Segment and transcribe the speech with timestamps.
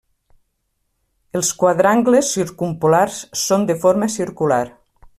[1.41, 4.65] Els quadrangles circumpolars són de forma circular.